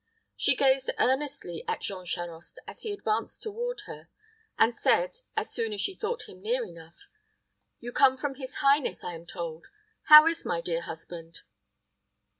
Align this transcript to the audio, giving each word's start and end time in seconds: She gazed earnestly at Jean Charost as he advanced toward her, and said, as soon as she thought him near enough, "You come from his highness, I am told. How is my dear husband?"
She 0.35 0.55
gazed 0.55 0.89
earnestly 0.97 1.63
at 1.67 1.81
Jean 1.81 2.05
Charost 2.07 2.57
as 2.65 2.81
he 2.81 2.91
advanced 2.91 3.43
toward 3.43 3.81
her, 3.81 4.09
and 4.57 4.73
said, 4.73 5.17
as 5.37 5.53
soon 5.53 5.73
as 5.73 5.79
she 5.81 5.93
thought 5.93 6.27
him 6.27 6.41
near 6.41 6.65
enough, 6.65 7.07
"You 7.79 7.91
come 7.91 8.17
from 8.17 8.33
his 8.33 8.55
highness, 8.65 9.03
I 9.03 9.13
am 9.13 9.27
told. 9.27 9.67
How 10.05 10.25
is 10.25 10.43
my 10.43 10.59
dear 10.59 10.81
husband?" 10.81 11.41